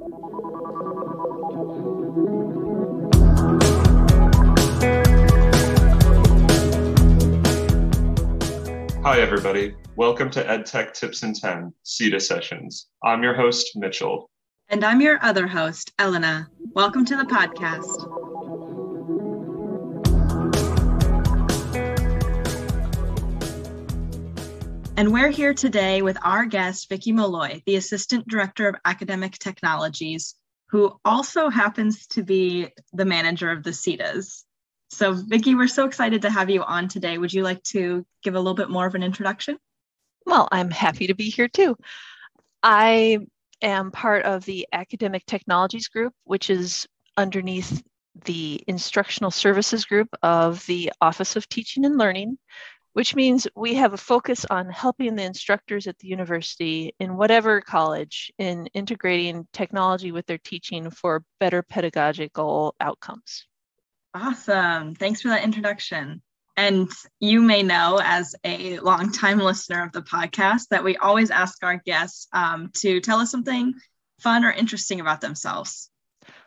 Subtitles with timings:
[0.00, 0.06] Hi,
[9.20, 9.74] everybody.
[9.96, 12.88] Welcome to EdTech Tips in 10 SITA sessions.
[13.04, 14.30] I'm your host, Mitchell.
[14.70, 16.48] And I'm your other host, Elena.
[16.72, 18.39] Welcome to the podcast.
[25.00, 30.34] And we're here today with our guest, Vicki Malloy, the Assistant Director of Academic Technologies,
[30.68, 34.44] who also happens to be the manager of the SITAs.
[34.90, 37.16] So, Vicki, we're so excited to have you on today.
[37.16, 39.56] Would you like to give a little bit more of an introduction?
[40.26, 41.78] Well, I'm happy to be here too.
[42.62, 43.20] I
[43.62, 46.86] am part of the Academic Technologies Group, which is
[47.16, 47.82] underneath
[48.26, 52.36] the Instructional Services Group of the Office of Teaching and Learning,
[52.92, 57.60] which means we have a focus on helping the instructors at the university in whatever
[57.60, 63.46] college in integrating technology with their teaching for better pedagogical outcomes.
[64.14, 64.94] Awesome.
[64.94, 66.22] Thanks for that introduction.
[66.56, 71.62] And you may know, as a longtime listener of the podcast, that we always ask
[71.62, 73.74] our guests um, to tell us something
[74.20, 75.89] fun or interesting about themselves.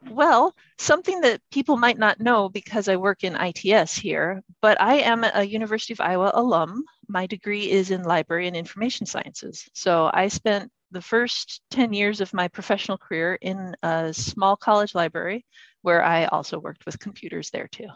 [0.09, 4.95] Well, something that people might not know because I work in ITS here, but I
[4.95, 6.83] am a University of Iowa alum.
[7.07, 9.67] My degree is in library and information sciences.
[9.73, 14.93] So I spent the first 10 years of my professional career in a small college
[14.93, 15.45] library
[15.81, 17.87] where I also worked with computers there too.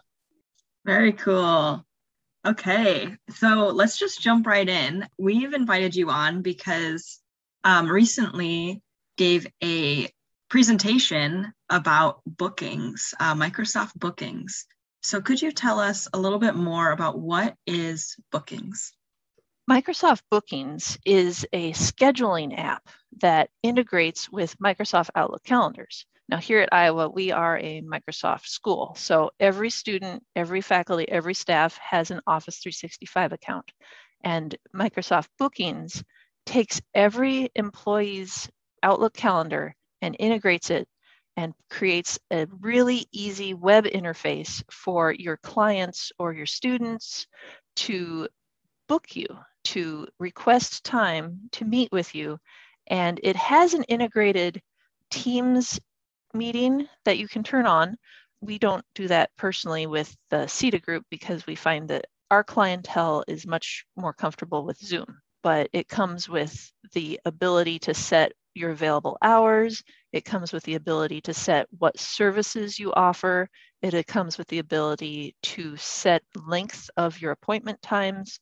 [0.85, 1.85] Very cool.
[2.45, 5.07] Okay, so let's just jump right in.
[5.17, 7.19] We've invited you on because
[7.63, 8.81] um, recently
[9.17, 10.09] gave a
[10.49, 14.65] presentation about bookings, uh, Microsoft Bookings.
[15.03, 18.93] So could you tell us a little bit more about what is Bookings?
[19.69, 22.87] Microsoft Bookings is a scheduling app
[23.21, 26.05] that integrates with Microsoft Outlook calendars.
[26.29, 28.95] Now, here at Iowa, we are a Microsoft school.
[28.97, 33.71] So every student, every faculty, every staff has an Office 365 account.
[34.23, 36.03] And Microsoft Bookings
[36.45, 38.49] takes every employee's
[38.83, 40.87] Outlook calendar and integrates it
[41.37, 47.27] and creates a really easy web interface for your clients or your students
[47.75, 48.27] to
[48.87, 49.27] book you,
[49.63, 52.39] to request time to meet with you.
[52.87, 54.61] And it has an integrated
[55.09, 55.79] Teams
[56.33, 57.97] meeting that you can turn on.
[58.41, 63.23] We don't do that personally with the SITA group because we find that our clientele
[63.27, 68.71] is much more comfortable with Zoom, but it comes with the ability to set your
[68.71, 69.83] available hours.
[70.11, 73.49] It comes with the ability to set what services you offer.
[73.81, 78.39] It, comes with the ability to set length of your appointment times.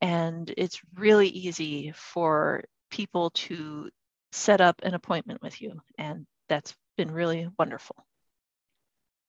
[0.00, 3.88] And it's really easy for people to
[4.32, 5.80] set up an appointment with you.
[5.96, 8.04] And that's been really wonderful.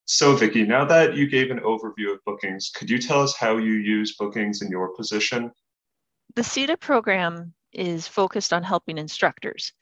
[0.05, 3.57] So, Vicki, now that you gave an overview of bookings, could you tell us how
[3.57, 5.51] you use bookings in your position?
[6.35, 9.73] The SITA program is focused on helping instructors.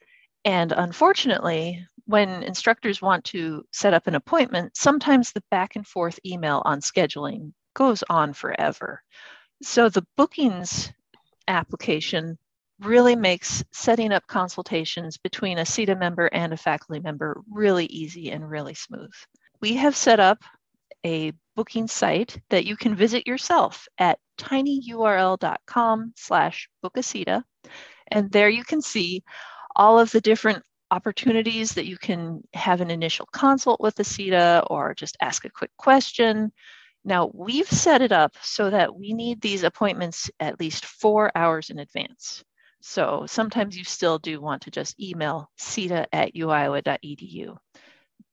[0.44, 6.18] And unfortunately, when instructors want to set up an appointment, sometimes the back and forth
[6.24, 9.02] email on scheduling goes on forever.
[9.62, 10.92] So the bookings
[11.48, 12.38] application
[12.80, 18.30] really makes setting up consultations between a SITA member and a faculty member really easy
[18.30, 19.12] and really smooth.
[19.60, 20.42] We have set up
[21.06, 27.42] a booking site that you can visit yourself at tinyurl.com slash bookasita.
[28.08, 29.22] And there you can see
[29.76, 34.64] all of the different opportunities that you can have an initial consult with the SITA
[34.68, 36.52] or just ask a quick question.
[37.04, 41.70] Now, we've set it up so that we need these appointments at least four hours
[41.70, 42.44] in advance.
[42.80, 47.56] So sometimes you still do want to just email sita at uiowa.edu.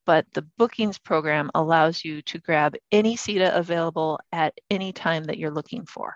[0.06, 5.38] But the bookings program allows you to grab any SITA available at any time that
[5.38, 6.16] you're looking for.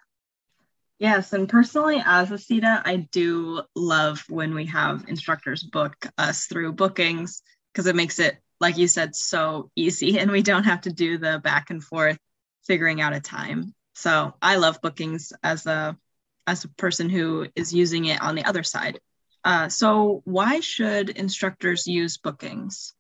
[0.97, 6.45] Yes, and personally, as a SITA, I do love when we have instructors book us
[6.45, 7.41] through bookings
[7.73, 11.17] because it makes it, like you said, so easy and we don't have to do
[11.17, 12.17] the back and forth
[12.65, 13.73] figuring out a time.
[13.93, 15.97] So I love bookings as a
[16.47, 18.99] as a person who is using it on the other side.
[19.43, 22.93] Uh, so, why should instructors use bookings?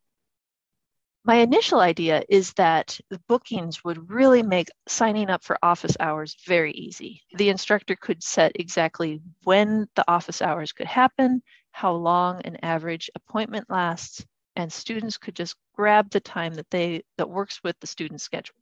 [1.27, 6.37] My initial idea is that the bookings would really make signing up for office hours
[6.45, 7.23] very easy.
[7.33, 11.41] The instructor could set exactly when the office hours could happen,
[11.71, 14.23] how long an average appointment lasts,
[14.55, 18.61] and students could just grab the time that they that works with the student schedule.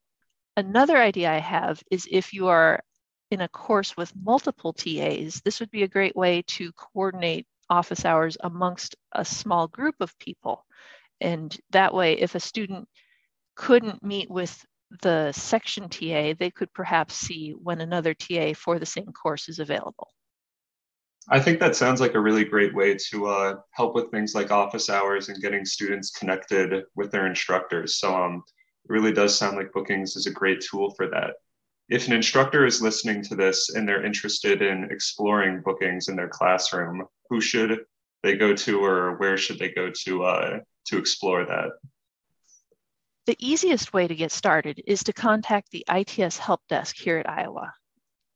[0.56, 2.82] Another idea I have is if you are
[3.30, 8.06] in a course with multiple TAs, this would be a great way to coordinate office
[8.06, 10.66] hours amongst a small group of people.
[11.22, 12.88] And that way, if a student
[13.56, 14.66] couldn't meet with
[15.02, 19.60] the section TA, they could perhaps see when another TA for the same course is
[19.60, 20.10] available.
[21.30, 24.52] I think that sounds like a really great way to uh, help with things like
[24.52, 27.98] office hours and getting students connected with their instructors.
[27.98, 28.44] So um,
[28.84, 31.36] it really does sound like Bookings is a great tool for that.
[31.90, 36.28] If an instructor is listening to this and they're interested in exploring Bookings in their
[36.28, 37.80] classroom, who should
[38.22, 41.72] they go to or where should they go to uh, to explore that?
[43.26, 47.30] The easiest way to get started is to contact the ITS Help Desk here at
[47.30, 47.74] Iowa.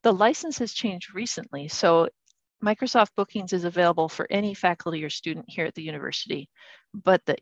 [0.03, 2.07] The license has changed recently, so
[2.63, 6.49] Microsoft Bookings is available for any faculty or student here at the university,
[6.93, 7.35] but the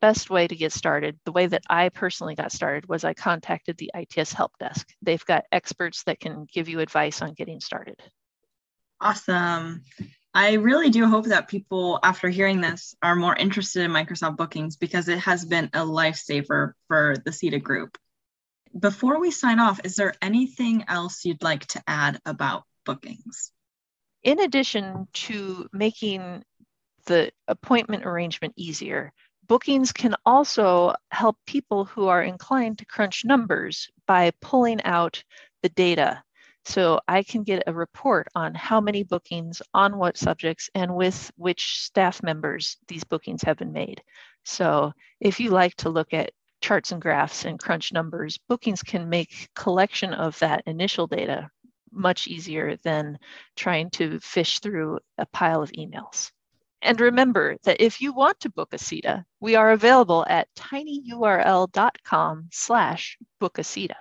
[0.00, 3.76] best way to get started, the way that I personally got started was I contacted
[3.76, 4.88] the ITS Help Desk.
[5.02, 8.00] They've got experts that can give you advice on getting started.
[9.00, 9.82] Awesome.
[10.36, 14.76] I really do hope that people, after hearing this, are more interested in Microsoft Bookings
[14.76, 17.96] because it has been a lifesaver for the SITA group.
[18.78, 23.50] Before we sign off, is there anything else you'd like to add about Bookings?
[24.26, 26.42] in addition to making
[27.06, 29.12] the appointment arrangement easier,
[29.46, 35.22] bookings can also help people who are inclined to crunch numbers by pulling out
[35.62, 36.20] the data.
[36.66, 41.30] So I can get a report on how many bookings on what subjects and with
[41.36, 44.02] which staff members these bookings have been made.
[44.44, 49.08] So if you like to look at charts and graphs and crunch numbers, bookings can
[49.08, 51.48] make collection of that initial data
[51.92, 53.20] much easier than
[53.54, 56.32] trying to fish through a pile of emails.
[56.82, 62.48] And remember that if you want to book a SITA, we are available at tinyurl.com
[62.50, 63.96] slash book a SITA.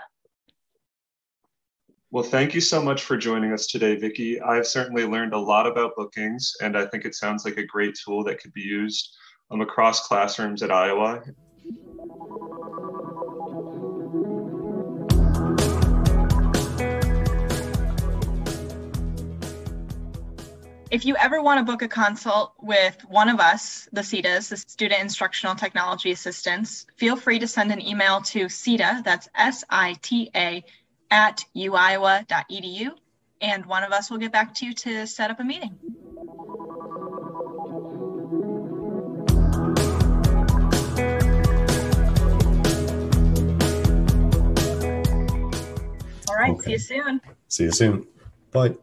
[2.12, 4.40] Well, thank you so much for joining us today, Vicki.
[4.40, 7.96] I've certainly learned a lot about bookings, and I think it sounds like a great
[7.96, 9.18] tool that could be used
[9.52, 11.24] um, across classrooms at Iowa.
[20.92, 24.57] If you ever want to book a consult with one of us, the SITAs, the
[24.57, 29.96] Student Instructional Technology Assistants, feel free to send an email to SITA, that's S I
[30.02, 30.63] T A,
[31.12, 32.92] at uiowa.edu,
[33.42, 35.78] and one of us will get back to you to set up a meeting.
[46.28, 46.63] All right, okay.
[46.78, 47.22] see you soon.
[47.48, 48.07] See you soon.
[48.52, 48.74] Bye.